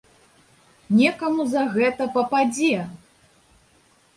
[1.01, 2.81] Некаму за гэта пападзе!